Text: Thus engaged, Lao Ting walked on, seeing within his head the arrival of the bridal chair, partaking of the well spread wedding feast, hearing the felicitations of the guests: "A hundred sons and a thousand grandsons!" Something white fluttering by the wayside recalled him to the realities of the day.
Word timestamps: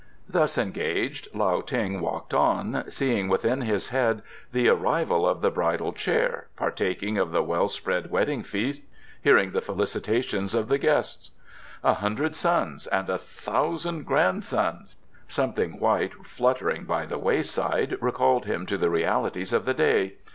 Thus 0.27 0.57
engaged, 0.57 1.27
Lao 1.35 1.61
Ting 1.61 1.99
walked 2.01 2.33
on, 2.33 2.85
seeing 2.89 3.27
within 3.29 3.61
his 3.61 3.89
head 3.89 4.23
the 4.51 4.67
arrival 4.67 5.27
of 5.29 5.41
the 5.41 5.51
bridal 5.51 5.93
chair, 5.93 6.47
partaking 6.55 7.19
of 7.19 7.29
the 7.31 7.43
well 7.43 7.67
spread 7.67 8.09
wedding 8.09 8.41
feast, 8.41 8.81
hearing 9.21 9.51
the 9.51 9.61
felicitations 9.61 10.55
of 10.55 10.69
the 10.69 10.79
guests: 10.79 11.29
"A 11.83 11.93
hundred 11.93 12.35
sons 12.35 12.87
and 12.87 13.11
a 13.11 13.19
thousand 13.19 14.07
grandsons!" 14.07 14.97
Something 15.27 15.79
white 15.79 16.15
fluttering 16.25 16.85
by 16.85 17.05
the 17.05 17.19
wayside 17.19 17.95
recalled 18.01 18.45
him 18.47 18.65
to 18.65 18.79
the 18.79 18.89
realities 18.89 19.53
of 19.53 19.65
the 19.65 19.73
day. 19.75 20.15